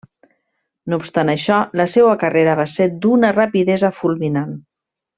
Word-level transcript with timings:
No 0.93 0.97
obstant 1.01 1.31
això 1.33 1.59
la 1.81 1.87
seua 1.97 2.15
carrera 2.25 2.57
va 2.63 2.67
ser 2.79 2.91
d'una 3.05 3.33
rapidesa 3.39 3.93
fulminant. 4.03 4.61